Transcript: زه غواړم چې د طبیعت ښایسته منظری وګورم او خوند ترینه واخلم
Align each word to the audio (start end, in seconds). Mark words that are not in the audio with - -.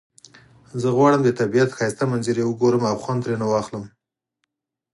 زه 0.81 0.87
غواړم 0.97 1.19
چې 1.23 1.25
د 1.33 1.37
طبیعت 1.41 1.69
ښایسته 1.77 2.03
منظری 2.11 2.43
وګورم 2.45 2.83
او 2.91 2.95
خوند 3.03 3.21
ترینه 3.23 3.45
واخلم 3.49 3.85